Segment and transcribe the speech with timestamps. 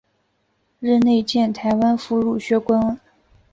[0.79, 2.97] 任内建台湾府儒学宫。